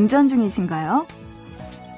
[0.00, 1.06] 운전 중이신가요?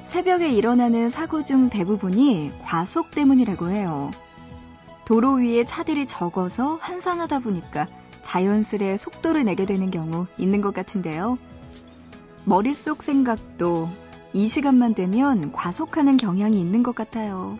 [0.03, 4.11] 새벽에 일어나는 사고 중 대부분이 과속 때문이라고 해요.
[5.05, 7.87] 도로 위에 차들이 적어서 한산하다 보니까
[8.21, 11.37] 자연스레 속도를 내게 되는 경우 있는 것 같은데요.
[12.43, 13.87] 머릿속 생각도
[14.33, 17.57] 이 시간만 되면 과속하는 경향이 있는 것 같아요.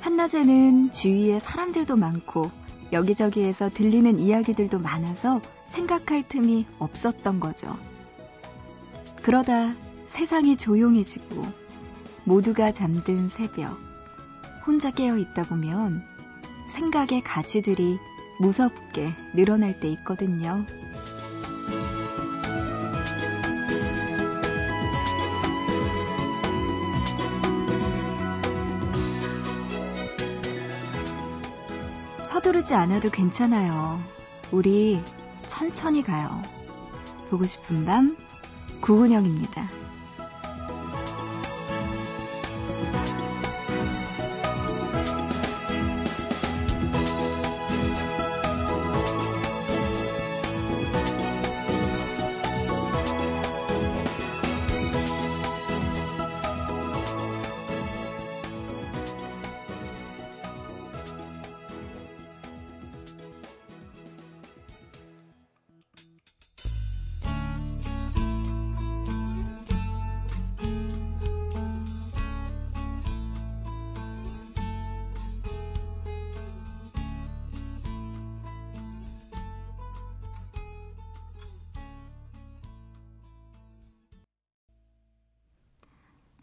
[0.00, 2.52] 한낮에는 주위에 사람들도 많고
[2.92, 7.76] 여기저기에서 들리는 이야기들도 많아서 생각할 틈이 없었던 거죠.
[9.24, 9.74] 그러다
[10.06, 11.46] 세상이 조용해지고
[12.24, 13.78] 모두가 잠든 새벽,
[14.66, 16.04] 혼자 깨어 있다 보면
[16.68, 17.98] 생각의 가지들이
[18.38, 20.66] 무섭게 늘어날 때 있거든요.
[32.26, 34.02] 서두르지 않아도 괜찮아요.
[34.52, 35.02] 우리
[35.46, 36.42] 천천히 가요.
[37.30, 38.18] 보고 싶은 밤,
[38.84, 39.83] 구은영입니다.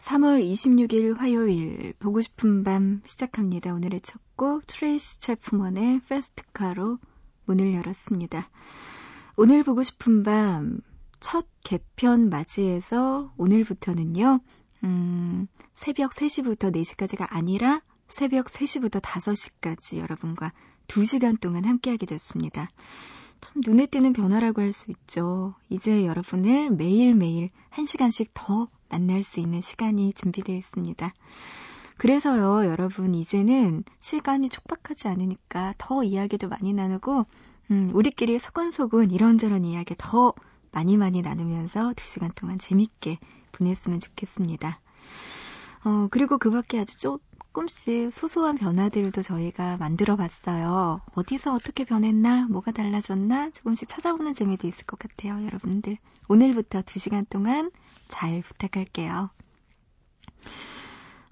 [0.02, 3.74] 3월 26일 화요일 보고 싶은 밤 시작합니다.
[3.74, 6.98] 오늘의 첫 곡 트레이시 채프먼의 Fast Car로
[7.46, 8.50] 문을 열었습니다.
[9.38, 10.80] 오늘 보고 싶은 밤
[11.20, 14.40] 첫 개편 맞이해서 오늘부터는요.
[14.84, 20.52] 음, 새벽 3시부터 4시까지가 아니라 새벽 3시부터 5시까지 여러분과
[20.88, 22.70] 2시간 동안 함께하게 됐습니다.
[23.40, 25.54] 참 눈에 띄는 변화라고 할 수 있죠.
[25.70, 31.14] 이제 여러분을 매일매일 1시간씩 더 만날 수 있는 시간이 준비되어 있습니다.
[31.98, 37.26] 그래서요, 여러분, 이제는 시간이 촉박하지 않으니까 더 이야기도 많이 나누고,
[37.72, 40.34] 음, 우리끼리 서근서근 이런저런 이야기 더
[40.72, 43.20] 많이 많이 나누면서 두 시간 동안 재밌게
[43.52, 44.80] 보냈으면 좋겠습니다.
[45.84, 46.98] 어, 그리고 그 밖에 아주
[47.52, 51.02] 조금씩 소소한 변화들도 저희가 만들어 봤어요.
[51.16, 55.98] 어디서 어떻게 변했나, 뭐가 달라졌나 조금씩 찾아보는 재미도 있을 것 같아요, 여러분들.
[56.30, 57.70] 오늘부터 두 시간 동안
[58.08, 59.30] 잘 부탁할게요.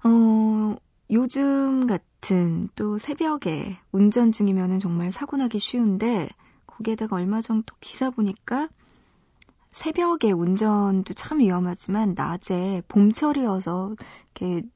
[0.04, 0.76] 어,
[1.10, 6.28] 요즘 같은 또 새벽에 운전 중이면 정말 사고 나기 쉬운데
[6.66, 8.68] 거기에다가 얼마 전 또 기사 보니까
[9.70, 13.96] 새벽에 운전도 참 위험하지만 낮에 봄철이어서
[14.34, 14.68] 이렇게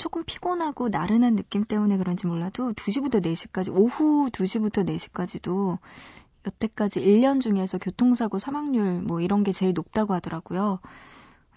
[0.00, 5.76] 조금 피곤하고 나른한 느낌 때문에 그런지 몰라도 2시부터 4시까지, 오후 2시부터 4시까지도
[6.46, 10.78] 여태까지 1년 중에서 교통사고 사망률 뭐 이런 게 제일 높다고 하더라고요.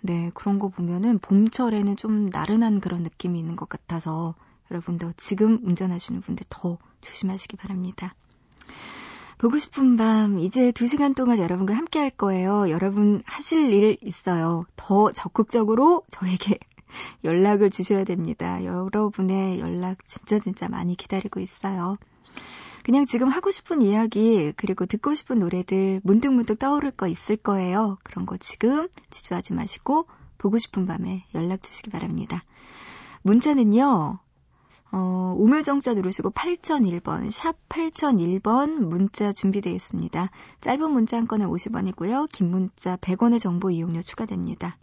[0.01, 4.35] 네, 그런 거 보면은 봄철에는 좀 나른한 그런 느낌이 있는 것 같아서
[4.71, 8.13] 여러분도 지금 운전하시는 분들 더 조심하시기 바랍니다.
[9.37, 12.69] 보고 싶은 밤, 이제 2시간 동안 여러분과 함께 할 거예요.
[12.69, 14.65] 여러분 하실 일 있어요.
[14.75, 16.59] 더 적극적으로 저에게
[17.23, 18.63] 연락을 주셔야 됩니다.
[18.63, 21.97] 여러분의 연락 진짜 진짜 많이 기다리고 있어요.
[22.83, 27.97] 그냥 지금 하고 싶은 이야기, 그리고 듣고 싶은 노래들 문득문득 떠오를 거 있을 거예요.
[28.03, 30.07] 그런 거 지금 지주하지 마시고
[30.37, 32.43] 보고 싶은 밤에 연락 주시기 바랍니다.
[33.21, 34.19] 문자는요,
[34.91, 40.29] 어, 우물정자 누르시고 8001번, 샵 8001번 문자 준비되어 있습니다.
[40.59, 42.27] 짧은 문자 한 건에 50원이고요.
[42.31, 44.77] 긴 문자 100원의 정보 이용료 추가됩니다.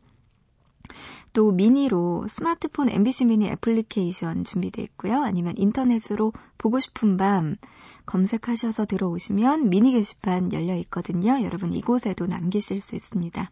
[1.32, 5.22] 또 미니로 스마트폰 MBC 미니 애플리케이션 준비되어 있고요.
[5.22, 7.56] 아니면 인터넷으로 보고 싶은 밤
[8.06, 11.42] 검색하셔서 들어오시면 미니 게시판 열려 있거든요.
[11.42, 13.48] 여러분 이곳에도 남기실 수 있습니다.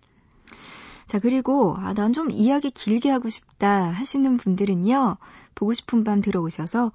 [1.06, 5.16] 자, 그리고, 아, 난 좀 이야기 길게 하고 싶다 하시는 분들은요,
[5.54, 6.92] 보고 싶은 밤 들어오셔서,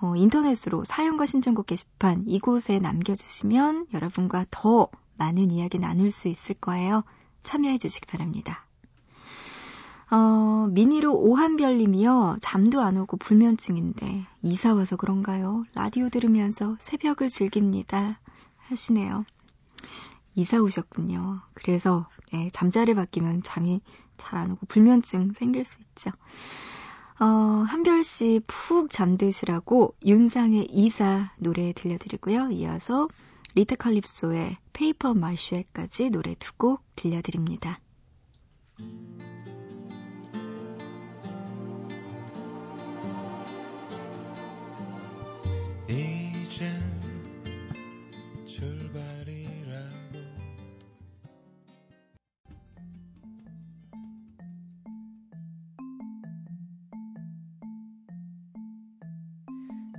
[0.00, 7.02] 어, 인터넷으로 사연과 신청곡 게시판 이곳에 남겨주시면 여러분과 더 많은 이야기 나눌 수 있을 거예요.
[7.42, 8.67] 참여해 주시기 바랍니다.
[10.10, 12.36] 어, 미니로 오한별님이요.
[12.40, 15.64] 잠도 안 오고 불면증인데 이사 와서 그런가요?
[15.74, 18.18] 라디오 들으면서 새벽을 즐깁니다.
[18.68, 19.24] 하시네요.
[20.34, 21.40] 이사 오셨군요.
[21.54, 23.80] 그래서 네, 잠자리 바뀌면 잠이
[24.16, 26.10] 잘 안 오고 불면증 생길 수 있죠.
[27.20, 32.50] 어, 한별 씨 푹 잠드시라고 윤상의 이사 노래 들려드리고요.
[32.52, 33.08] 이어서
[33.54, 37.80] 리타 칼립소의 Paper Mache까지 노래 두 곡 들려드립니다.
[46.58, 46.74] 이젠
[48.44, 50.18] 출발이라고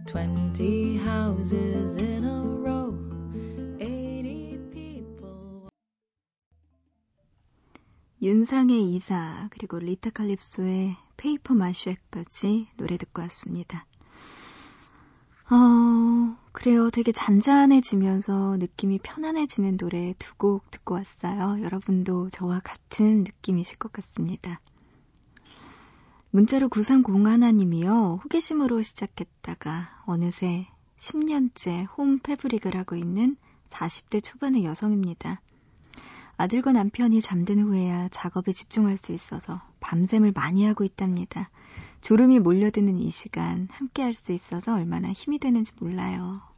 [0.06, 2.92] Twenty houses in a row,
[3.80, 5.70] eighty people.
[8.22, 13.86] 윤상의 이사 그리고 리타 칼립소의 페이퍼 마쉐까지 노래 듣고 왔습니다.
[15.52, 16.90] 어, 그래요.
[16.90, 21.64] 되게 잔잔해지면서 느낌이 편안해지는 노래 두 곡 듣고 왔어요.
[21.64, 24.60] 여러분도 저와 같은 느낌이실 것 같습니다.
[26.32, 28.22] 문자로 9301님이요.
[28.24, 30.68] 호기심으로 시작했다가 어느새
[30.98, 33.38] 10년째 홈 패브릭을 하고 있는
[33.70, 35.42] 40대 초반의 여성입니다.
[36.36, 41.50] 아들과 남편이 잠든 후에야 작업에 집중할 수 있어서 밤샘을 많이 하고 있답니다.
[42.02, 46.49] 졸음이 몰려드는 이 시간 함께 할 수 있어서 얼마나 힘이 되는지 몰라요.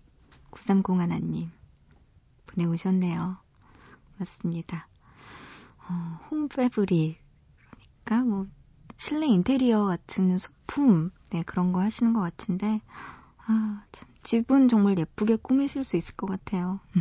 [0.52, 1.50] 9301님
[2.48, 3.38] 보내오셨네요.
[4.18, 4.88] 맞습니다.
[5.90, 7.18] 어, 홈 패브릭
[8.04, 8.48] 그러니까 뭐
[8.98, 12.82] 실내 인테리어 같은 소품 네 그런 거 하시는 것 같은데
[13.48, 16.80] 아, 참 집은 정말 예쁘게 꾸미실 수 있을 것 같아요.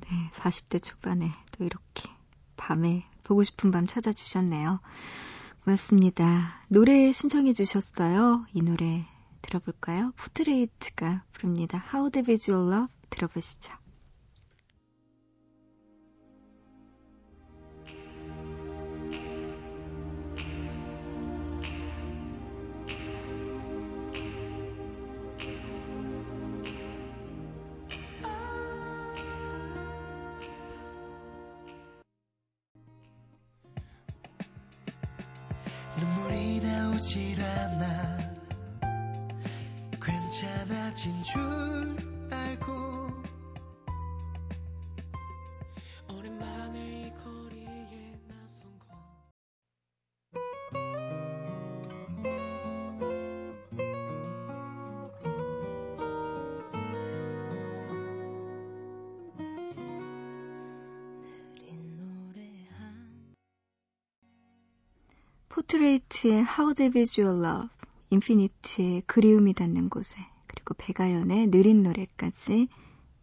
[0.00, 2.10] 네, 40대 초반에 또 이렇게
[2.56, 4.80] 밤에 보고 싶은 밤 찾아주셨네요.
[5.64, 6.60] 고맙습니다.
[6.68, 8.44] 노래 신청해 주셨어요.
[8.52, 9.06] 이 노래
[9.44, 10.12] 들어볼까요?
[10.16, 11.84] 포트레이트가 부릅니다.
[11.92, 13.72] How the Visual Love 들어보시죠.
[66.24, 67.68] 포트레이트의 How the Visual Love,
[68.10, 72.68] 인피니트의 그리움이 닿는 곳에, 그리고 배가연의 느린 노래까지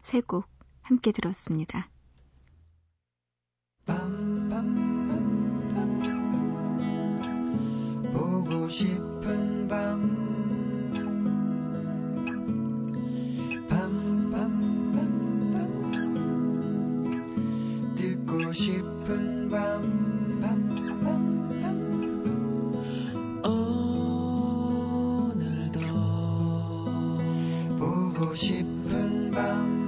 [0.03, 0.45] 세 곡
[0.83, 1.89] 함께 들었습니다.
[8.13, 10.21] 보고 싶은 밤.
[18.53, 20.11] 싶은 밤, 밤,
[28.35, 29.81] 싶은 밤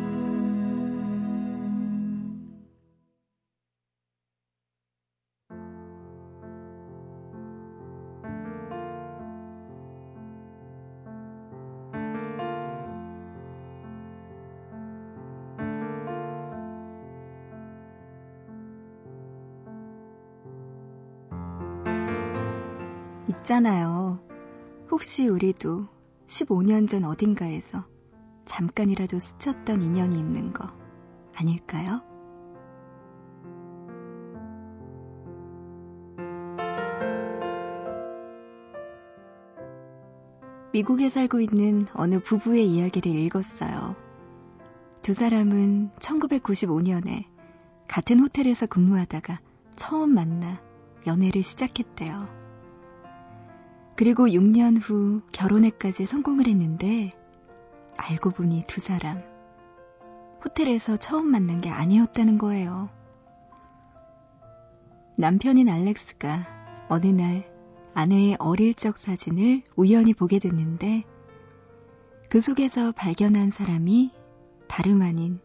[23.29, 24.19] 있잖아요.
[24.89, 25.87] 혹시 우리도
[26.27, 27.92] 15년 전 어딘가에서
[28.45, 30.67] 잠깐이라도 스쳤던 인연이 있는 거
[31.35, 32.01] 아닐까요?
[40.73, 43.95] 미국에 살고 있는 어느 부부의 이야기를 읽었어요.
[45.03, 47.25] 두 사람은 1995년에
[47.87, 49.39] 같은 호텔에서 근무하다가
[49.75, 50.59] 처음 만나
[51.05, 52.27] 연애를 시작했대요.
[53.95, 57.11] 그리고 6년 후 결혼에까지 성공을 했는데
[57.97, 59.21] 알고 보니 두 사람
[60.43, 62.89] 호텔에서 처음 만난 게 아니었다는 거예요.
[65.15, 67.49] 남편인 알렉스가 어느 날
[67.93, 71.03] 아내의 어릴 적 사진을 우연히 보게 됐는데
[72.29, 74.11] 그 속에서 발견한 사람이
[74.67, 75.39] 다름 아닌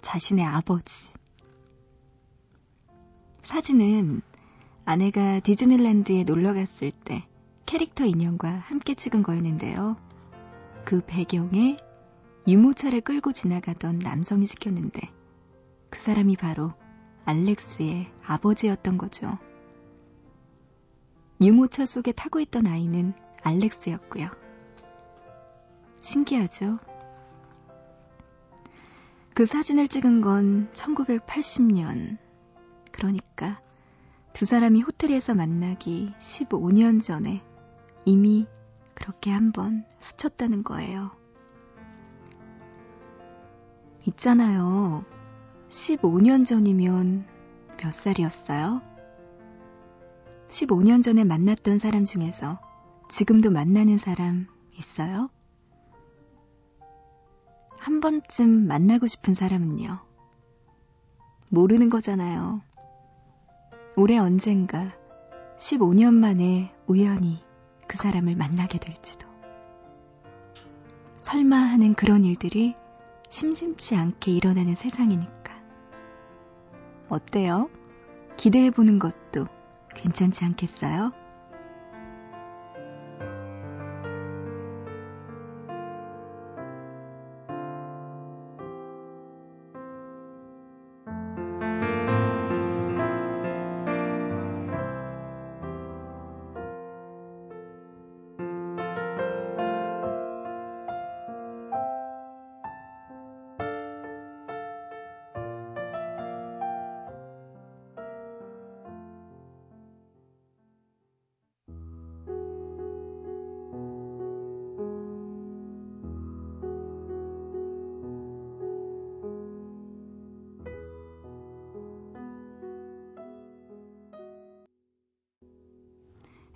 [0.00, 1.12] 자신의 아버지.
[3.42, 4.22] 사진은
[4.86, 7.26] 아내가 디즈니랜드에 놀러 갔을 때
[7.66, 9.96] 캐릭터 인형과 함께 찍은 거였는데요.
[10.84, 11.78] 그 배경에
[12.46, 15.00] 유모차를 끌고 지나가던 남성이 찍혔는데
[15.90, 16.74] 그 사람이 바로
[17.24, 19.38] 알렉스의 아버지였던 거죠.
[21.40, 24.28] 유모차 속에 타고 있던 아이는 알렉스였고요.
[26.00, 26.78] 신기하죠?
[29.34, 32.18] 그 사진을 찍은 건 1980년.
[32.92, 33.60] 그러니까
[34.32, 37.42] 두 사람이 호텔에서 만나기 15년 전에
[38.04, 38.46] 이미
[38.94, 41.10] 그렇게 한번 스쳤다는 거예요.
[44.06, 45.04] 있잖아요.
[45.68, 47.26] 15년 전이면
[47.82, 48.82] 몇 살이었어요?
[50.48, 52.60] 15년 전에 만났던 사람 중에서
[53.08, 54.46] 지금도 만나는 사람
[54.78, 55.30] 있어요?
[57.78, 59.98] 한 번쯤 만나고 싶은 사람은요?
[61.50, 62.62] 모르는 거잖아요.
[63.96, 64.92] 올해 언젠가
[65.58, 67.43] 15년 만에 우연히
[67.86, 69.28] 그 사람을 만나게 될지도.
[71.18, 72.74] 설마 하는 그런 일들이
[73.30, 75.54] 심심치 않게 일어나는 세상이니까.
[77.08, 77.70] 어때요?
[78.36, 79.46] 기대해보는 것도
[79.94, 81.12] 괜찮지 않겠어요?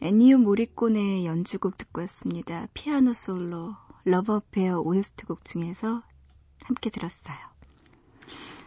[0.01, 2.69] 애니오 모리꼬네의 연주곡 듣고 왔습니다.
[2.73, 3.75] 피아노 솔로
[4.05, 6.05] 러버페어 OST 곡 중에서
[6.63, 7.37] 함께 들었어요.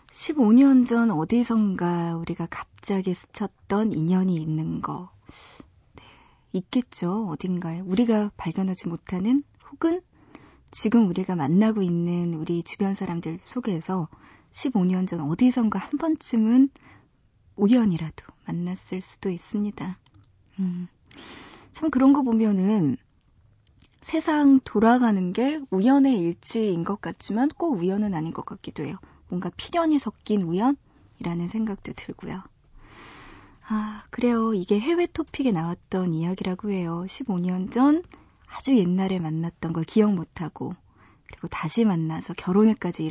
[0.09, 5.09] 15년 전 어디선가 우리가 갑자기 스쳤던 인연이 있는 거
[5.95, 6.03] 네,
[6.51, 7.27] 있겠죠.
[7.29, 9.39] 어딘가에 우리가 발견하지 못하는
[9.71, 10.01] 혹은
[10.69, 14.09] 지금 우리가 만나고 있는 우리 주변 사람들 속에서
[14.51, 16.71] 15년 전 어디선가 한 번쯤은
[17.55, 19.97] 우연이라도 만났을 수도 있습니다.
[20.59, 20.89] 음.
[21.71, 22.97] 참 그런 거 보면은
[24.01, 28.97] 세상 돌아가는 게 우연의 일치인 것 같지만 꼭 우연은 아닌 것 같기도 해요.
[29.27, 32.43] 뭔가 필연이 섞인 우연이라는 생각도 들고요.
[33.67, 34.53] 아, 그래요.
[34.53, 37.05] 이게 해외 토픽에 나왔던 이야기라고 해요.
[37.07, 38.03] 15년 전
[38.47, 40.75] 아주 옛날에 만났던 걸 기억 못하고
[41.27, 43.03] 그리고 다시 만나서 결혼을까지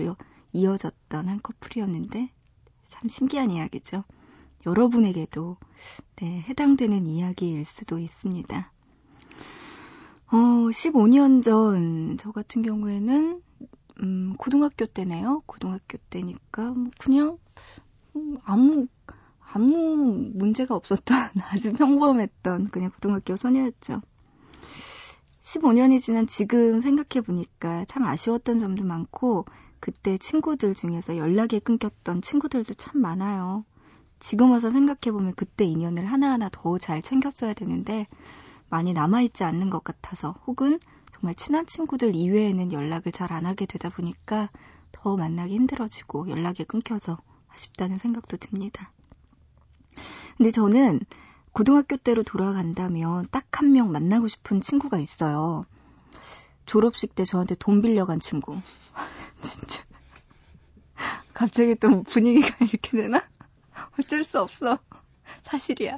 [0.53, 2.31] 이어졌던 한 커플이었는데
[2.89, 4.05] 참 신기한 이야기죠.
[4.67, 5.57] 여러분에게도
[6.17, 8.73] 네, 해당되는 이야기일 수도 있습니다.
[10.33, 10.37] 어,
[10.71, 13.43] 15년 전, 저 같은 경우에는,
[14.03, 15.41] 음, 고등학교 때네요.
[15.47, 17.39] 고등학교 때니까, 뭐, 그냥,
[18.15, 18.87] 음, 아무,
[19.53, 21.17] 아무 문제가 없었던
[21.51, 24.03] 아주 평범했던 그냥 고등학교 소녀였죠.
[25.41, 29.47] 15년이 지난 지금 생각해 보니까 참 아쉬웠던 점도 많고,
[29.81, 33.65] 그때 친구들 중에서 연락이 끊겼던 친구들도 참 많아요.
[34.21, 38.07] 지금 와서 생각해보면 그때 인연을 하나하나 더 잘 챙겼어야 되는데
[38.69, 40.79] 많이 남아있지 않는 것 같아서 혹은
[41.13, 44.51] 정말 친한 친구들 이외에는 연락을 잘 안 하게 되다 보니까
[44.93, 48.93] 더 만나기 힘들어지고 연락이 끊겨져 아쉽다는 생각도 듭니다.
[50.37, 51.01] 근데 저는
[51.53, 55.67] 고등학교 때로 돌아간다면 딱 한 명 만나고 싶은 친구가 있어요.
[56.67, 58.59] 졸업식 때 저한테 돈 빌려간 친구.
[59.43, 59.83] 진짜.
[61.35, 63.23] 갑자기 또 분위기가 이렇게 되나?
[64.01, 64.79] 어쩔 수 없어.
[65.43, 65.97] 사실이야.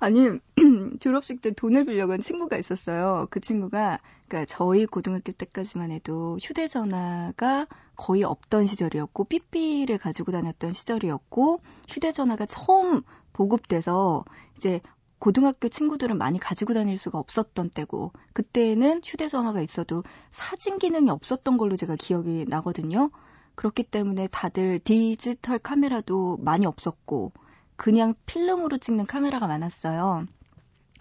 [0.00, 0.28] 아니,
[1.00, 3.26] 졸업식 때 돈을 빌려간 친구가 있었어요.
[3.30, 11.60] 그 친구가, 그니까 저희 고등학교 때까지만 해도 휴대전화가 거의 없던 시절이었고, 삐삐를 가지고 다녔던 시절이었고,
[11.88, 14.24] 휴대전화가 처음 보급돼서,
[14.56, 14.80] 이제
[15.20, 21.76] 고등학교 친구들은 많이 가지고 다닐 수가 없었던 때고, 그때는 휴대전화가 있어도 사진 기능이 없었던 걸로
[21.76, 23.10] 제가 기억이 나거든요.
[23.54, 27.32] 그렇기 때문에 다들 디지털 카메라도 많이 없었고,
[27.76, 30.26] 그냥 필름으로 찍는 카메라가 많았어요.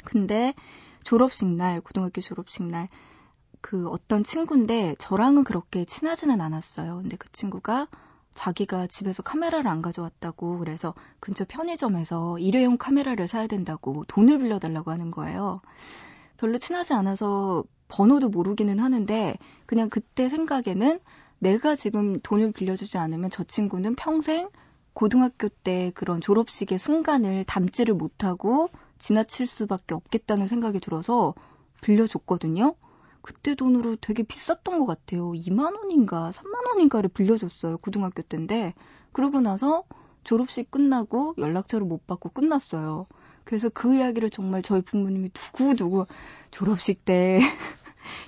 [0.04, 0.54] 근데
[1.04, 2.88] 졸업식 날, 고등학교 졸업식 날,
[3.62, 6.98] 그 어떤 친구인데 저랑은 그렇게 친하지는 않았어요.
[6.98, 7.88] 근데 그 친구가
[8.34, 15.12] 자기가 집에서 카메라를 안 가져왔다고 그래서 근처 편의점에서 일회용 카메라를 사야 된다고 돈을 빌려달라고 하는
[15.12, 15.62] 거예요.
[16.38, 21.00] 별로 친하지 않아서 번호도 모르기는 하는데 그냥 그때 생각에는
[21.44, 24.50] 내가 지금 돈을 빌려주지 않으면 저 친구는 평생
[24.94, 31.34] 고등학교 때 그런 졸업식의 순간을 담지를 못하고 지나칠 수밖에 없겠다는 생각이 들어서
[31.82, 32.76] 빌려줬거든요.
[33.22, 35.32] 그때 돈으로 되게 비쌌던 것 같아요.
[35.32, 37.78] 2만 원인가 3만 원인가를 빌려줬어요.
[37.80, 38.74] 고등학교 때인데
[39.12, 39.84] 그러고 나서
[40.24, 43.06] 졸업식 끝나고 연락처를 못 받고 끝났어요.
[43.44, 46.08] 그래서 그 이야기를 정말 저희 부모님이 두고두고
[46.52, 47.42] 졸업식 때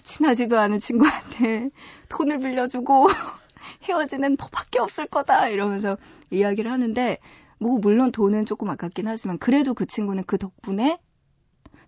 [0.04, 1.70] 친하지도 않은 친구한테
[2.10, 3.08] 돈을 빌려주고
[3.84, 5.98] 헤어지는 너밖에 없을 거다 이러면서
[6.32, 7.18] 이야기를 하는데
[7.60, 11.00] 뭐 물론 돈은 조금 아깝긴 하지만 그래도 그 친구는 그 덕분에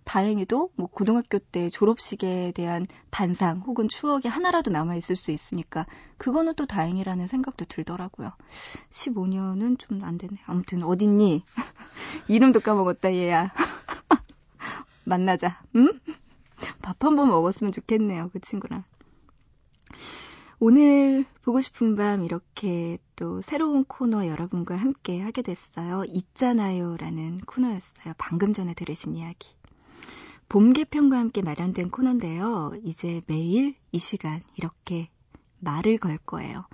[0.05, 5.85] 다행히도 뭐 고등학교 때 졸업식에 대한 단상 혹은 추억이 하나라도 남아 있을 수 있으니까
[6.17, 8.31] 그거는 또 다행이라는 생각도 들더라고요.
[8.89, 10.37] 15년은 좀 안 되네.
[10.45, 11.43] 아무튼 어딨니?
[12.29, 13.51] 이름도 까먹었다 얘야.
[15.03, 15.61] 만나자.
[15.75, 15.99] 응?
[16.81, 18.29] 밥 한 번 먹었으면 좋겠네요.
[18.33, 18.83] 그 친구랑.
[20.59, 26.03] 오늘 보고 싶은 밤 이렇게 또 새로운 코너 여러분과 함께 하게 됐어요.
[26.07, 28.13] 있잖아요 라는 코너였어요.
[28.17, 29.55] 방금 전에 들으신 이야기.
[30.49, 32.73] 봄 개편과 함께 마련된 코너인데요.
[32.83, 35.09] 이제 매일 이 시간 이렇게
[35.59, 36.65] 말을 걸 거예요.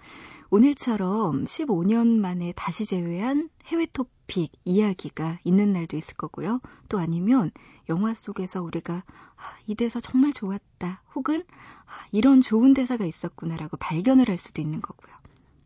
[0.53, 6.62] 오늘처럼 15년 만에 다시 제외한 해외 토픽 이야기가 있는 날도 있을 거고요.
[6.89, 7.50] 또 아니면
[7.89, 11.01] 영화 속에서 우리가 아, 이 대사 정말 좋았다.
[11.15, 11.43] 혹은
[11.88, 15.12] 아, 이런 좋은 대사가 있었구나라고 발견을 할 수도 있는 거고요.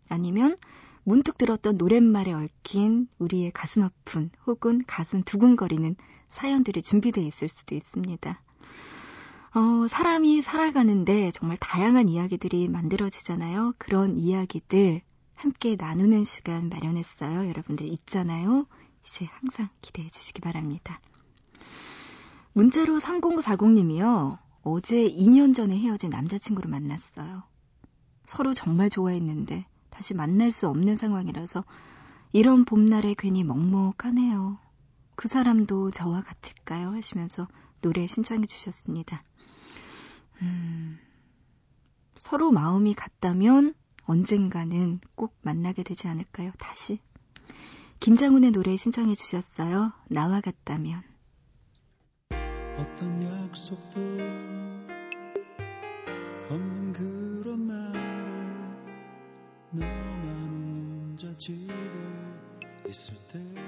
[0.08, 0.56] 아니면
[1.04, 5.98] 문득 들었던 노랫말에 얽힌 우리의 가슴 아픈 혹은 가슴 두근거리는
[6.30, 8.42] 사연들이 준비되어 있을 수도 있습니다.
[9.58, 13.74] 어, 사람이 살아가는데 정말 다양한 이야기들이 만들어지잖아요.
[13.80, 15.02] 그런 이야기들
[15.34, 17.50] 함께 나누는 시간 마련했어요.
[17.50, 18.68] 여러분들 있잖아요.
[19.04, 21.02] 이제 항상 기대해 주시기 바랍니다.
[22.54, 24.38] 문자로 3040님이요.
[24.62, 27.42] 어제 2년 전에 헤어진 남자친구를 만났어요.
[28.28, 31.64] 서로 정말 좋아했는데 다시 만날 수 없는 상황이라서
[32.32, 34.60] 이런 봄날에 괜히 먹먹하네요.
[35.16, 36.92] 그 사람도 저와 같을까요?
[36.92, 37.48] 하시면서
[37.82, 39.24] 노래 신청해 주셨습니다.
[40.42, 41.00] 음,
[42.20, 43.74] 서로 마음이 같다면
[44.06, 46.52] 언젠가는 꼭 만나게 되지 않을까요?
[46.60, 47.00] 다시.
[48.00, 49.92] 김장훈의 노래 신청해 주셨어요.
[50.10, 51.04] 나와 같다면.
[52.78, 54.00] 어떤 약속도
[56.52, 58.00] 없는 그런 날에
[59.72, 61.74] 너만 혼자 집에
[62.88, 63.68] 있을 때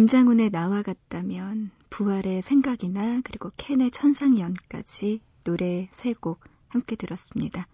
[0.00, 7.66] 김장훈의 나와 같다면 부활의 생각이나 그리고 캔의 천상연까지 노래 세 곡 함께 들었습니다.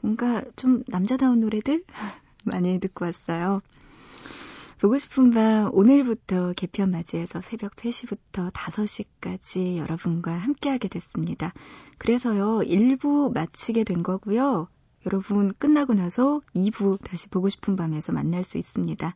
[0.00, 1.84] 뭔가 좀 남자다운 노래들
[2.46, 3.60] 많이 듣고 왔어요.
[4.80, 11.52] 보고 싶은 밤 오늘부터 개편 맞이해서 새벽 3시부터 5시까지 여러분과 함께하게 됐습니다.
[11.98, 14.68] 그래서요, 1부 마치게 된 거고요.
[15.06, 19.14] 여러분 끝나고 나서 2부 다시 보고 싶은 밤에서 만날 수 있습니다.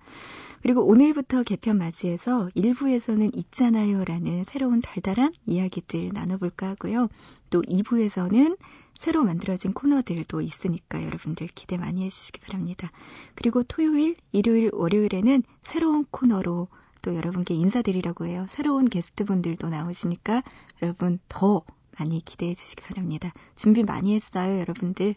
[0.63, 7.09] 그리고 오늘부터 개편 맞이해서 1부에서는 있잖아요 라는 새로운 달달한 이야기들 나눠볼까 하고요.
[7.51, 8.57] 또 2부에서는
[8.99, 12.91] 새로 만들어진 코너들도 있으니까 여러분들 기대 많이 해주시기 바랍니다.
[13.37, 16.69] 그리고 토요일, 일요일, 월요일에는 새로운 코너로
[17.03, 18.45] 또 여러분께 인사드리려고 해요.
[18.49, 20.43] 새로운 게스트분들도 나오시니까
[20.83, 21.63] 여러분 더
[21.99, 23.33] 많이 기대해 주시기 바랍니다.
[23.57, 25.15] 준비 많이 했어요, 여러분들.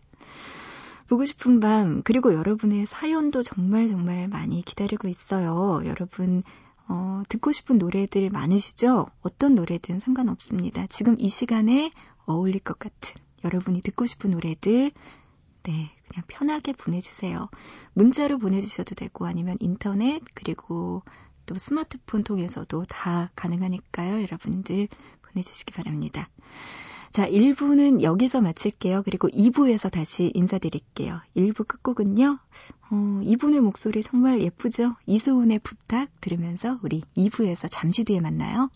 [1.07, 5.81] 보고 싶은 밤, 그리고 여러분의 사연도 정말 정말 많이 기다리고 있어요.
[5.85, 6.43] 여러분,
[6.87, 9.07] 어, 듣고 싶은 노래들 많으시죠?
[9.21, 10.87] 어떤 노래든 상관없습니다.
[10.87, 11.91] 지금 이 시간에
[12.25, 14.91] 어울릴 것 같은 여러분이 듣고 싶은 노래들,
[15.63, 17.49] 네, 그냥 편하게 보내주세요.
[17.93, 21.03] 문자로 보내주셔도 되고 아니면 인터넷, 그리고
[21.45, 24.21] 또 스마트폰 통해서도 다 가능하니까요.
[24.21, 24.87] 여러분들
[25.33, 26.29] 보내주시기 바랍니다.
[27.11, 29.03] 자, 1부는 여기서 마칠게요.
[29.03, 31.19] 그리고 2부에서 다시 인사드릴게요.
[31.35, 32.39] 1부 끝곡은요.
[32.89, 34.95] 어, 2분의 목소리 정말 예쁘죠?
[35.07, 38.69] 이소은의 부탁 들으면서 우리 2부에서 잠시 뒤에 만나요.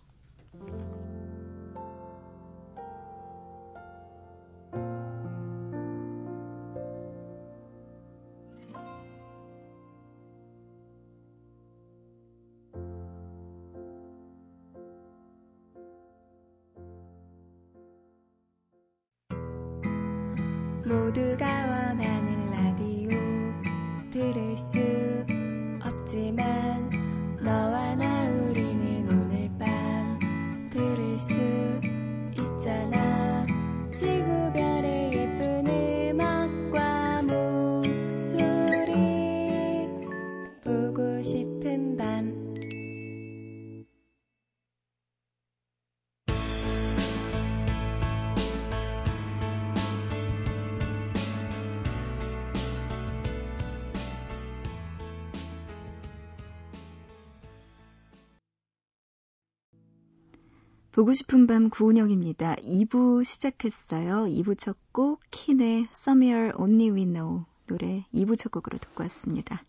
[61.05, 62.55] 보고 싶은 밤 구은영입니다.
[62.55, 64.25] 2부 시작했어요.
[64.25, 69.63] 2부 첫 곡 킨의 Somewhere Only We Know 노래 2부 첫 곡으로 듣고 왔습니다.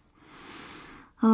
[1.20, 1.26] 어,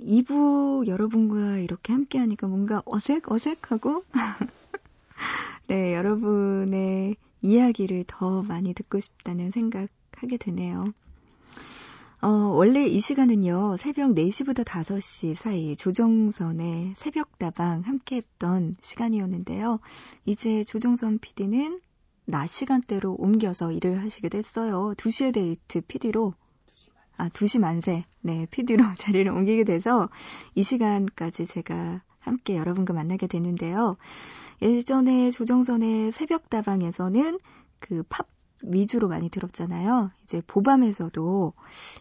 [0.00, 4.02] 2부 여러분과 이렇게 함께 하니까 뭔가 어색, 어색하고,
[5.68, 10.92] 네, 여러분의 이야기를 더 많이 듣고 싶다는 생각하게 되네요.
[12.20, 19.78] 어, 원래 이 시간은요, 새벽 4시부터 5시 사이 조정선의 새벽다방 함께 했던 시간이었는데요.
[20.24, 21.80] 이제 조정선 PD는
[22.24, 24.94] 낮 시간대로 옮겨서 일을 하시게 됐어요.
[24.96, 26.34] 2시에 데이트 PD로,
[27.18, 30.08] 아, 2시 만세, 네, PD로 자리를 옮기게 돼서
[30.56, 33.96] 이 시간까지 제가 함께 여러분과 만나게 되는데요.
[34.60, 37.38] 예전에 조정선의 새벽다방에서는
[37.78, 38.26] 그 팝
[38.62, 40.10] 위주로 많이 들었잖아요.
[40.22, 41.52] 이제 보밤에서도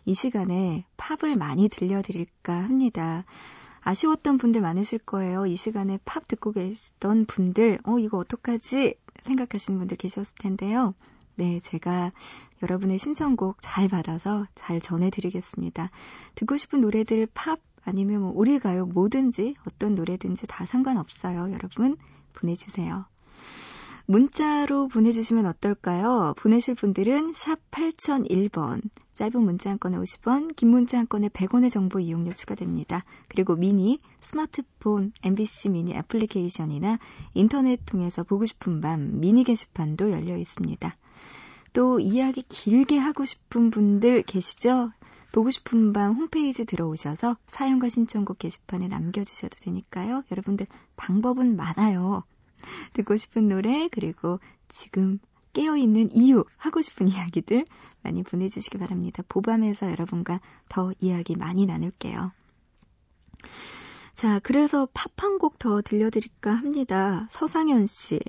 [0.06, 3.26] 이 시간에 팝을 많이 들려드릴까 합니다.
[3.82, 5.46] 아쉬웠던 분들 많으실 거예요.
[5.46, 8.96] 이 시간에 팝 듣고 계시던 분들, 어, 이거 어떡하지?
[9.22, 10.94] 생각하시는 분들 계셨을 텐데요.
[11.36, 12.12] 네, 제가
[12.64, 15.92] 여러분의 신청곡 잘 받아서 잘 전해드리겠습니다.
[16.36, 21.54] 듣고 싶은 노래들 팝 아니면 뭐 우리 가요 뭐든지 어떤 노래든지 다 상관없어요.
[21.54, 21.96] 여러분
[22.34, 23.06] 보내주세요.
[24.10, 26.34] 문자로 보내주시면 어떨까요?
[26.38, 28.82] 보내실 분들은 샵 8001번,
[29.14, 33.04] 짧은 문자 한 건에 50원, 긴 문자 한 건에 100원의 정보 이용료 추가됩니다.
[33.28, 37.00] 그리고 미니, 스마트폰, MBC 미니 애플리케이션이나
[37.34, 40.96] 인터넷 통해서 보고 싶은 밤 미니 게시판도 열려 있습니다.
[41.74, 44.94] 또 이야기 길게 하고 싶은 분들 계시죠?
[45.34, 50.24] 보고 싶은 밤 홈페이지 들어오셔서 사연과 신청곡 게시판에 남겨주셔도 되니까요.
[50.32, 50.66] 여러분들
[50.96, 52.24] 방법은 많아요.
[52.94, 55.20] 듣고 싶은 노래, 그리고 지금
[55.54, 57.66] 깨어있는 이유, 하고 싶은 이야기들
[58.04, 59.24] 많이 보내주시기 바랍니다.
[59.28, 60.40] 보밤에서 여러분과
[60.70, 62.32] 더 이야기 많이 나눌게요.
[64.14, 67.28] 자, 그래서 팝 한 곡 더 들려드릴까 합니다.
[67.30, 68.20] 서상현 씨.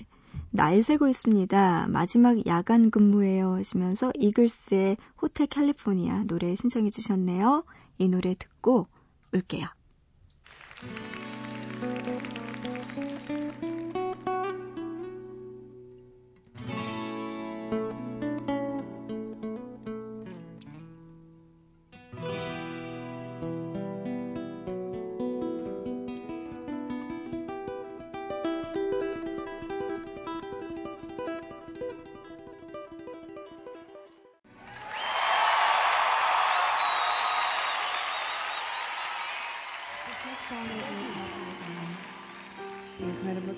[0.50, 1.88] 날 새고 있습니다.
[1.88, 7.64] 마지막 야간 근무예요 하시면서 이글스의 호텔 캘리포니아 노래 신청해 주셨네요.
[7.98, 8.84] 이 노래 듣고
[9.32, 9.66] 올게요.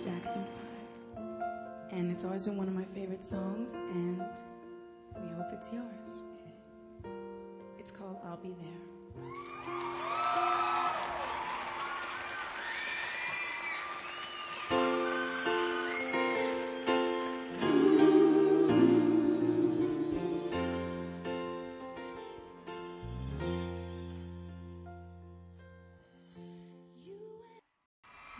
[0.04, 0.46] Jackson
[1.14, 1.24] 5.
[1.92, 6.22] And it's always been one of my favorite songs, and we hope it's yours.
[7.78, 8.89] It's called I'll Be There.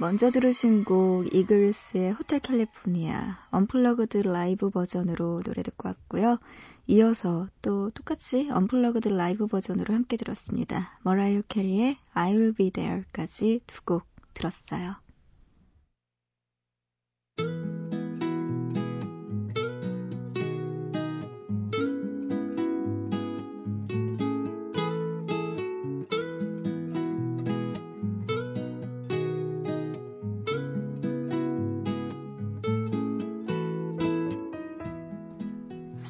[0.01, 6.39] 먼저 들으신 곡 이글스의 호텔 캘리포니아 unplugged 라이브 버전으로 노래 듣고 왔고요.
[6.87, 10.99] 이어서 또 똑같이 unplugged 라이브 버전으로 함께 들었습니다.
[11.03, 14.97] 머라이어 캐리의 I'll Be There까지 두 곡 들었어요.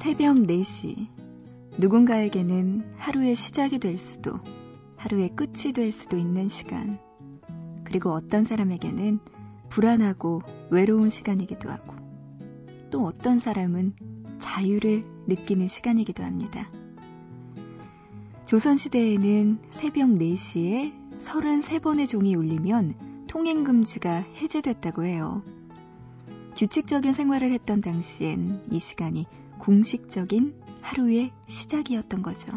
[0.01, 1.09] 새벽 4시.
[1.77, 4.41] 누군가에게는 하루의 시작이 될 수도,
[4.97, 6.99] 하루의 끝이 될 수도 있는 시간.
[7.85, 9.19] 그리고 어떤 사람에게는
[9.69, 11.97] 불안하고 외로운 시간이기도 하고,
[12.91, 13.93] 또 어떤 사람은
[14.39, 16.71] 자유를 느끼는 시간이기도 합니다.
[18.47, 25.43] 조선시대에는 새벽 4시에 33번의 종이 울리면 통행금지가 해제됐다고 해요.
[26.57, 29.27] 규칙적인 생활을 했던 당시엔 이 시간이
[29.61, 32.51] 공식적인 하루의 시작이었던 거죠.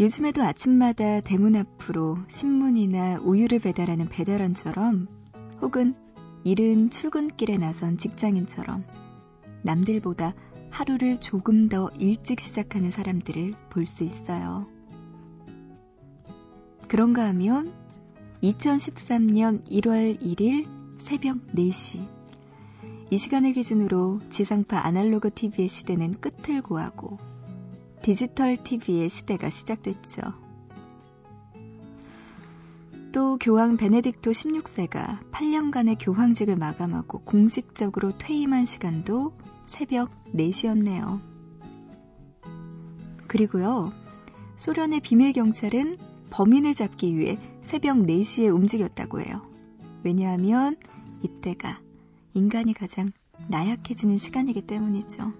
[0.00, 5.08] 요즘에도 아침마다 대문 앞으로 신문이나 우유를 배달하는 배달원처럼
[5.60, 5.94] 혹은
[6.44, 8.84] 이른 출근길에 나선 직장인처럼
[9.62, 10.34] 남들보다
[10.70, 14.66] 하루를 조금 더 일찍 시작하는 사람들을 볼 수 있어요.
[16.86, 17.72] 그런가 하면
[18.42, 22.17] 2013년 1월 1일 새벽 4시.
[23.10, 27.16] 이 시간을 기준으로 지상파 아날로그 TV의 시대는 끝을 고하고
[28.02, 30.20] 디지털 TV의 시대가 시작됐죠.
[33.12, 39.32] 또 교황 베네딕토 16세가 8년간의 교황직을 마감하고 공식적으로 퇴임한 시간도
[39.64, 41.20] 새벽 4시였네요.
[43.26, 43.92] 그리고요,
[44.58, 45.96] 소련의 비밀 경찰은
[46.28, 49.40] 범인을 잡기 위해 새벽 4시에 움직였다고 해요.
[50.04, 50.76] 왜냐하면
[51.22, 51.80] 이때가
[52.34, 53.10] 인간이 가장
[53.48, 55.32] 나약해지는 시간이기 때문이죠.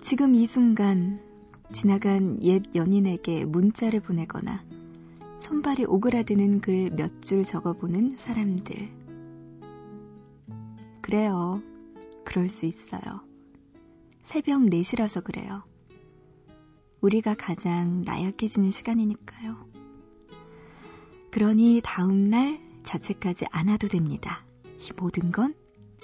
[0.00, 1.20] 지금 이 순간
[1.72, 4.64] 지나간 옛 연인에게 문자를 보내거나
[5.38, 8.90] 손발이 오그라드는 글 몇 줄 적어보는 사람들.
[11.00, 11.62] 그래요.
[12.24, 13.00] 그럴 수 있어요.
[14.20, 15.62] 새벽 4시라서 그래요.
[17.00, 19.68] 우리가 가장 나약해지는 시간이니까요.
[21.30, 24.46] 그러니 다음날 자책하지 않아도 됩니다.
[24.78, 25.54] 이 모든 건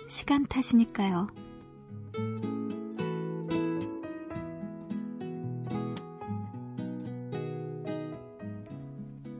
[0.08, 1.28] 시간 탓이니까요.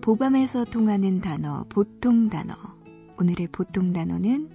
[0.01, 2.55] 보밤에서 통하는 단어, 보통 단어.
[3.19, 4.49] 오늘의 보통 단어는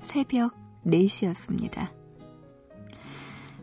[0.00, 0.54] 새벽
[0.86, 1.90] 4시였습니다.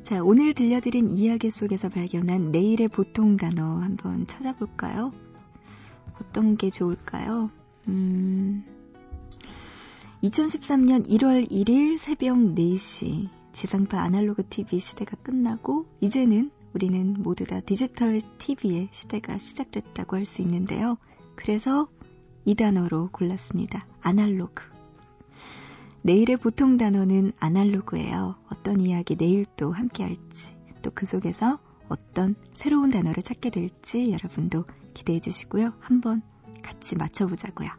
[0.02, 5.12] 자, 오늘 들려드린 이야기 속에서 발견한 내일의 보통 단어 한번 찾아볼까요?
[6.22, 7.50] 어떤 게 좋을까요?
[7.88, 8.64] 음,
[10.24, 18.20] 2013년 1월 1일 새벽 4시 지상파 아날로그 TV 시대가 끝나고 이제는 우리는 모두 다 디지털
[18.38, 20.98] TV의 시대가 시작됐다고 할 수 있는데요.
[21.36, 21.88] 그래서
[22.44, 23.88] 이 단어로 골랐습니다.
[24.02, 24.64] 아날로그.
[26.02, 28.36] 내일의 보통 단어는 아날로그예요.
[28.52, 34.66] 어떤 이야기 내일 또 함께 할지, 또 그 속에서 어떤 새로운 단어를 찾게 될지 여러분도
[34.94, 35.74] 기대해 주시고요.
[35.80, 36.22] 한번
[36.66, 37.70] 같이 맞춰보자고요.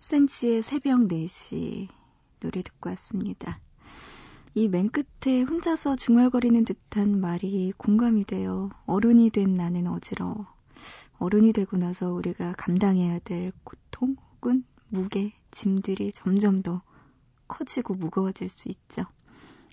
[0.00, 1.88] 10cm의 새벽 4시
[2.40, 3.60] 노래 듣고 왔습니다.
[4.54, 8.70] 이 맨 끝에 혼자서 중얼거리는 듯한 말이 공감이 돼요.
[8.86, 10.46] 어른이 된 나는 어지러워.
[11.18, 16.82] 어른이 되고 나서 우리가 감당해야 될 고통 혹은 무게, 짐들이 점점 더
[17.48, 19.04] 커지고 무거워질 수 있죠.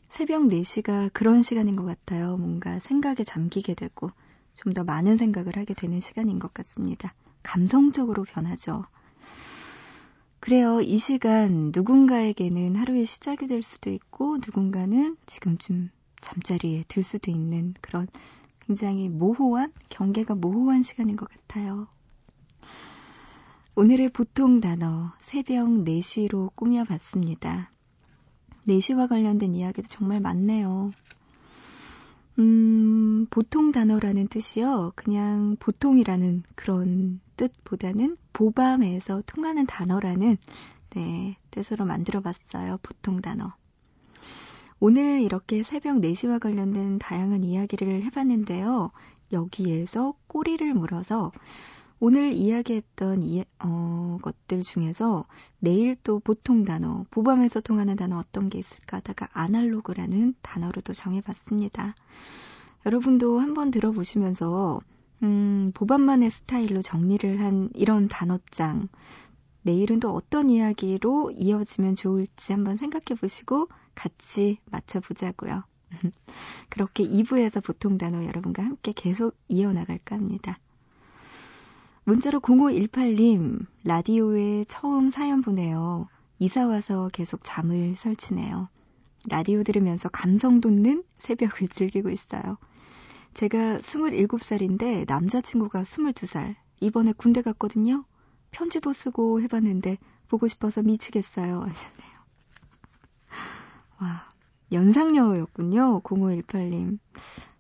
[0.10, 2.38] 새벽 4시가 그런 시간인 것 같아요.
[2.38, 4.12] 뭔가 생각에 잠기게 되고
[4.56, 7.14] 좀 더 많은 생각을 하게 되는 시간인 것 같습니다.
[7.44, 8.86] 감성적으로 변하죠.
[10.46, 10.80] 그래요.
[10.80, 15.90] 이 시간 누군가에게는 하루의 시작이 될 수도 있고 누군가는 지금쯤
[16.22, 18.08] 잠자리에 들 수도 있는 그런
[18.60, 21.88] 굉장히 모호한 경계가 모호한 시간인 것 같아요.
[23.74, 27.72] 오늘의 보통 단어 새벽 4시로 꾸며봤습니다.
[28.68, 30.92] 4시와 관련된 이야기도 정말 많네요.
[32.38, 34.94] 음, 보통 단어라는 뜻이요.
[34.96, 40.38] 그냥 보통이라는 그런 뜻보다는 보밤에서 통하는 단어라는
[40.92, 42.78] 네, 뜻으로 만들어 봤어요.
[42.82, 43.54] 보통 단어.
[44.80, 48.92] 오늘 이렇게 새벽 4시와 관련된 다양한 이야기를 해봤는데요.
[49.32, 51.32] 여기에서 꼬리를 물어서
[52.00, 55.26] 오늘 이야기했던 이, 어, 것들 중에서
[55.60, 61.96] 내일 또 보통 단어, 보밤에서 통하는 단어 어떤 게 있을까 하다가 아날로그라는 단어로도 정해봤습니다.
[62.86, 64.82] 여러분도 한번 들어보시면서
[65.24, 68.90] 음, 보밤만의 스타일로 정리를 한 이런 단어장
[69.62, 75.64] 내일은 또 어떤 이야기로 이어지면 좋을지 한번 생각해 보시고 같이 맞춰보자고요.
[76.70, 80.60] 그렇게 2부에서 보통 단어 여러분과 함께 계속 이어나갈까 합니다.
[82.08, 86.08] 문자로 0518님, 라디오에 처음 사연 보내요.
[86.38, 88.70] 이사 와서 계속 잠을 설치네요.
[89.28, 92.58] 라디오 들으면서 감성 돋는 새벽을 즐기고 있어요.
[93.34, 96.56] 제가 27살인데 남자친구가 22살.
[96.80, 98.06] 이번에 군대 갔거든요.
[98.52, 101.60] 편지도 쓰고 해봤는데 보고 싶어서 미치겠어요.
[101.60, 102.12] 하셨네요.
[104.00, 104.30] 와,
[104.72, 106.02] 연상녀였군요.
[106.02, 107.00] 0518님.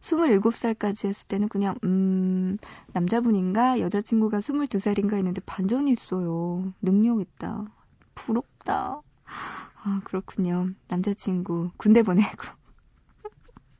[0.05, 2.57] 27살까지 했을 때는 그냥, 음,
[2.93, 3.79] 남자분인가?
[3.79, 6.73] 여자친구가 22살인가 했는데 반전이 있어요.
[6.81, 7.65] 능력 있다.
[8.13, 9.01] 부럽다.
[9.83, 10.69] 아, 그렇군요.
[10.87, 12.43] 남자친구 군대 보내고.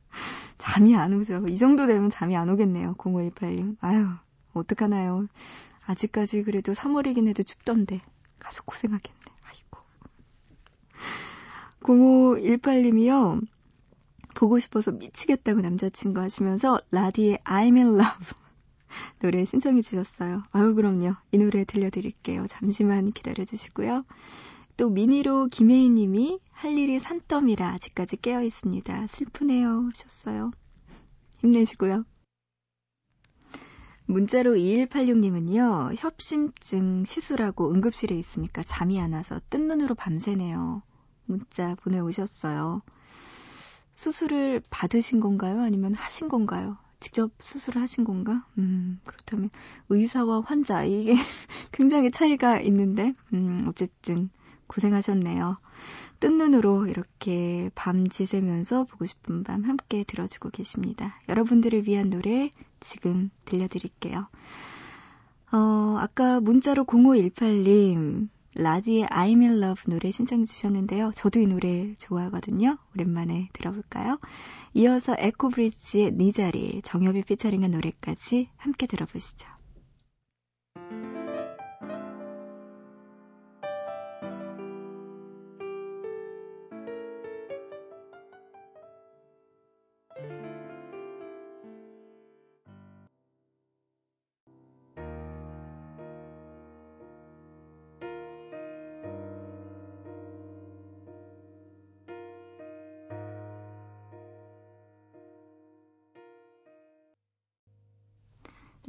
[0.57, 1.45] 잠이 안 오죠.
[1.47, 2.95] 이 정도 되면 잠이 안 오겠네요.
[2.95, 3.77] 0518님.
[3.81, 4.07] 아유,
[4.53, 5.27] 어떡하나요.
[5.85, 8.01] 아직까지 그래도 3월이긴 해도 춥던데.
[8.39, 9.19] 가서 고생하겠네.
[9.43, 9.79] 아이고.
[11.81, 13.41] 0518님이요.
[14.35, 18.37] 보고 싶어서 미치겠다고 남자친구 하시면서 라디의 I'm in love
[19.19, 20.43] 노래 신청해 주셨어요.
[20.51, 21.15] 아유, 그럼요.
[21.31, 22.45] 이 노래 들려드릴게요.
[22.47, 24.03] 잠시만 기다려 주시고요.
[24.77, 29.07] 또 미니로 김혜인 님이 할 일이 산더미라 아직까지 깨어 있습니다.
[29.07, 29.89] 슬프네요.
[29.89, 30.51] 하셨어요.
[31.39, 32.05] 힘내시고요.
[34.07, 40.83] 문자로 2186님은요, 협심증 시술하고 응급실에 있으니까 잠이 안 와서 뜬 눈으로 밤새네요.
[41.25, 42.83] 문자 보내오셨어요.
[43.95, 45.61] 수술을 받으신 건가요?
[45.61, 46.77] 아니면 하신 건가요?
[46.99, 48.45] 직접 수술을 하신 건가?
[48.57, 49.49] 음, 그렇다면
[49.89, 51.15] 의사와 환자, 이게
[51.71, 54.29] 굉장히 차이가 있는데, 음, 어쨌든
[54.67, 55.57] 고생하셨네요.
[56.19, 61.19] 뜬 눈으로 이렇게 밤 지새면서 보고 싶은 밤 함께 들어주고 계십니다.
[61.29, 64.27] 여러분들을 위한 노래 지금 들려드릴게요.
[65.51, 71.11] 어, 아까 문자로 0518님, 라디의 I'm in love 노래 신청해 주셨는데요.
[71.13, 72.77] 저도 이 노래 좋아하거든요.
[72.95, 74.17] 오랜만에 들어볼까요?
[74.73, 79.54] 이어서 에코브리지의 네 자리, 정엽이 피처링한 노래까지 함께 들어보시죠.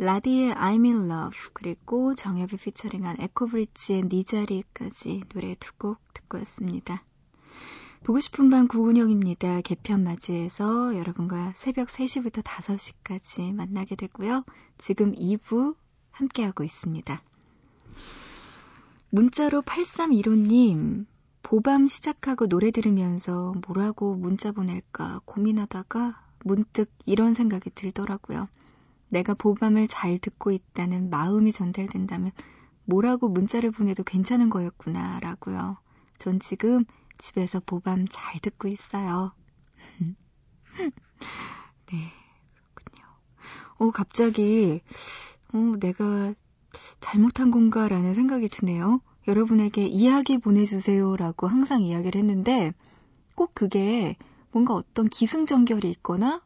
[0.07, 7.03] 라디의 I'm in love 그리고 정엽이 피처링한 에코브리지의 네 자리까지 노래 두 곡 듣고 왔습니다.
[8.05, 9.63] 보고 싶은 밤 구은영입니다.
[9.63, 14.45] 개편 맞이해서 여러분과 새벽 3시부터 5시까지 만나게 되고요.
[14.79, 15.75] 지금 2부
[16.13, 17.21] 함께하고 있습니다.
[19.11, 21.07] 문자로 8315님,
[21.43, 28.47] 보밤 시작하고 노래 들으면서 뭐라고 문자 보낼까 고민하다가 문득 이런 생각이 들더라고요.
[29.09, 32.33] 내가 보밤을 잘 듣고 있다는 마음이 전달된다면
[32.85, 35.79] 뭐라고 문자를 보내도 괜찮은 거였구나 라고요.
[36.19, 36.85] 전 지금
[37.19, 39.33] 집에서 보밤 잘 듣고 있어요.
[41.87, 42.13] 네,
[42.75, 43.07] 그렇군요.
[43.79, 44.81] 어, 갑자기,
[45.53, 46.35] 어, 내가
[47.01, 49.01] 잘못한 건가라는 생각이 드네요.
[49.29, 52.73] 여러분에게 이야기 보내주세요라고 항상 이야기를 했는데
[53.35, 54.17] 꼭 그게
[54.53, 56.43] 뭔가 어떤 기승전결이 있거나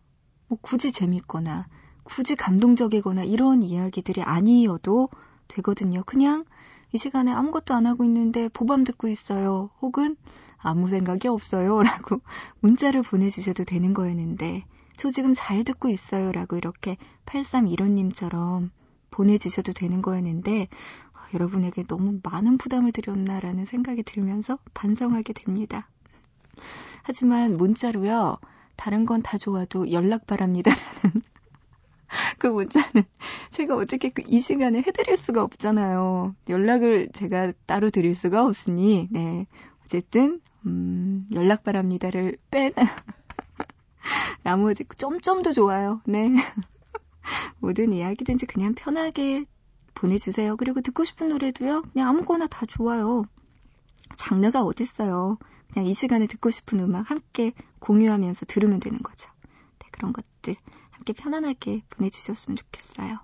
[0.48, 1.68] 뭐 굳이 재밌거나
[2.10, 5.08] 굳이 감동적이거나 이런 이야기들이 아니어도
[5.48, 6.02] 되거든요.
[6.04, 6.44] 그냥
[6.92, 9.70] 이 시간에 아무것도 안 하고 있는데 보밤 듣고 있어요.
[9.80, 10.16] 혹은
[10.58, 11.80] 아무 생각이 없어요.
[11.82, 12.20] 라고
[12.60, 14.64] 문자를 보내주셔도 되는 거였는데,
[14.96, 16.32] 저 지금 잘 듣고 있어요.
[16.32, 16.96] 라고 이렇게
[17.26, 18.70] 8315님처럼
[19.10, 20.68] 보내주셔도 되는 거였는데,
[21.12, 25.88] 아, 여러분에게 너무 많은 부담을 드렸나라는 생각이 들면서 반성하게 됩니다.
[27.02, 28.38] 하지만 문자로요,
[28.76, 31.22] 다른 건 다 좋아도 연락 바랍니다라는
[32.40, 33.04] 그 문자는
[33.50, 36.36] 제가 어떻게 그 이 시간에 해드릴 수가 없잖아요.
[36.48, 39.46] 연락을 제가 따로 드릴 수가 없으니, 네.
[39.84, 42.72] 어쨌든, 음, 연락 바랍니다를 뺀.
[44.44, 46.00] 나머지 점점도 좋아요.
[46.06, 46.30] 네.
[47.58, 49.44] 모든 이야기든지 그냥 편하게
[49.94, 50.56] 보내주세요.
[50.56, 53.24] 그리고 듣고 싶은 노래도요, 그냥 아무거나 다 좋아요.
[54.16, 55.38] 장르가 어딨어요.
[55.72, 59.28] 그냥 이 시간에 듣고 싶은 음악 함께 공유하면서 들으면 되는 거죠.
[59.80, 60.54] 네, 그런 것들
[61.00, 63.18] 함께 편안하게 보내주셨으면 좋겠어요.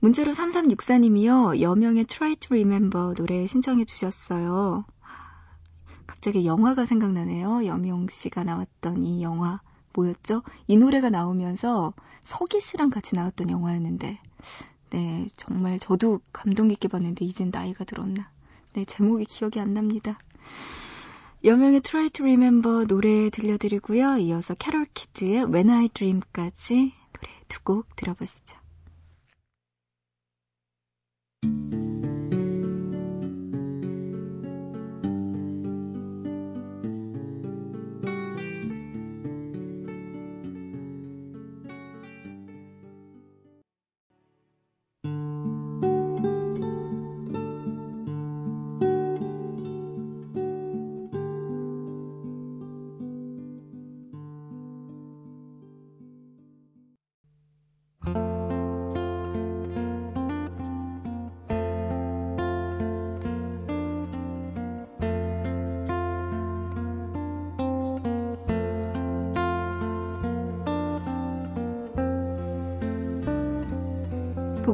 [0.00, 1.60] 문자로 3364님이요.
[1.60, 4.84] 여명의 Try to Remember 노래 신청해 주셨어요.
[6.06, 7.64] 갑자기 영화가 생각나네요.
[7.66, 9.60] 여명 씨가 나왔던 이 영화
[9.94, 10.42] 뭐였죠?
[10.66, 14.20] 이 노래가 나오면서 서기 씨랑 같이 나왔던 영화였는데
[14.90, 18.30] 네, 정말 저도 감동 깊게 봤는데 이젠 나이가 들었나.
[18.74, 20.18] 네, 제목이 기억이 안 납니다.
[21.44, 24.18] 여명의 Try to Remember 노래 들려드리고요.
[24.18, 28.58] 이어서 캐롤 키드의 When I Dream까지 노래 두 곡 들어보시죠.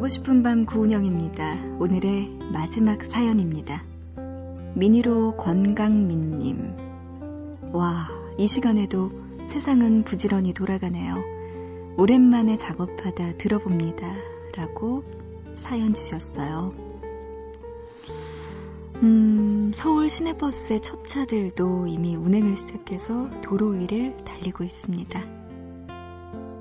[0.05, 1.78] 보고 싶은 밤 구은영입니다.
[1.78, 3.82] 오늘의 마지막 사연입니다.
[4.74, 7.72] 미니로 권강민님.
[7.72, 9.11] 와, 이 시간에도
[9.46, 11.14] 세상은 부지런히 돌아가네요.
[11.96, 14.14] 오랜만에 작업하다 들어봅니다.
[14.55, 15.05] 라고
[15.55, 16.74] 사연 주셨어요.
[18.96, 25.18] 음, 서울 시내버스의 첫 차들도 이미 운행을 시작해서 도로 위를 달리고 있습니다.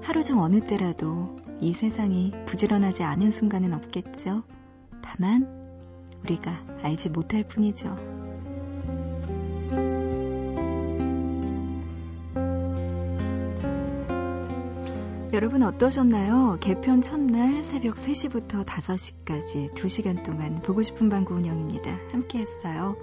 [0.01, 4.43] 하루 중 어느 때라도 이 세상이 부지런하지 않은 순간은 없겠죠.
[5.01, 5.63] 다만
[6.21, 7.95] 우리가 알지 못할 뿐이죠.
[15.31, 16.57] 여러분 어떠셨나요?
[16.59, 21.97] 개편 첫날 새벽 3시부터 5시까지 2시간 동안 보고 싶은 방구 운영입니다.
[22.11, 22.97] 함께 했어요.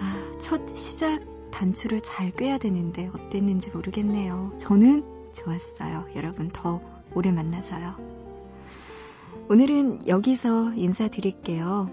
[0.00, 1.20] 아, 첫 시작
[1.52, 4.54] 단추를 잘 꿰야 되는데 어땠는지 모르겠네요.
[4.58, 5.04] 저는
[5.34, 6.06] 좋았어요.
[6.16, 7.96] 여러분 더 오래 만나서요.
[9.48, 11.90] 오늘은 여기서 인사드릴게요.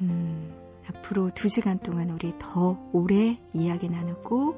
[0.00, 0.54] 음,
[0.88, 4.54] 앞으로 두 시간 동안 우리 더 오래 이야기 나누고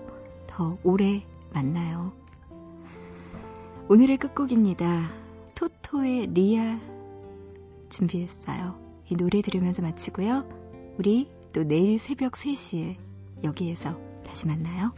[0.46, 2.12] 더 오래 만나요.
[3.88, 5.10] 오늘의 끝곡입니다.
[5.54, 6.80] 토토의 리아
[7.88, 8.78] 준비했어요.
[9.08, 10.44] 이 노래 들으면서 마치고요.
[10.98, 12.96] 우리 또 내일 새벽 3시에
[13.44, 14.92] 여기에서 다시 만나요.